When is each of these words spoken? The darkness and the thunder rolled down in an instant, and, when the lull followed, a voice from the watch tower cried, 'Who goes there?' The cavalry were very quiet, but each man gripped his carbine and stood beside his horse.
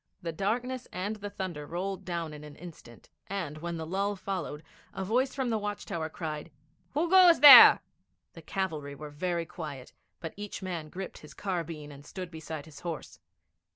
The 0.23 0.31
darkness 0.31 0.87
and 0.91 1.17
the 1.17 1.29
thunder 1.29 1.67
rolled 1.67 2.05
down 2.05 2.33
in 2.33 2.43
an 2.43 2.55
instant, 2.55 3.07
and, 3.27 3.59
when 3.59 3.77
the 3.77 3.85
lull 3.85 4.15
followed, 4.15 4.63
a 4.95 5.03
voice 5.05 5.35
from 5.35 5.51
the 5.51 5.59
watch 5.59 5.85
tower 5.85 6.09
cried, 6.09 6.49
'Who 6.95 7.07
goes 7.07 7.39
there?' 7.41 7.81
The 8.33 8.41
cavalry 8.41 8.95
were 8.95 9.11
very 9.11 9.45
quiet, 9.45 9.93
but 10.19 10.33
each 10.35 10.63
man 10.63 10.89
gripped 10.89 11.19
his 11.19 11.35
carbine 11.35 11.91
and 11.91 12.03
stood 12.03 12.31
beside 12.31 12.65
his 12.65 12.79
horse. 12.79 13.19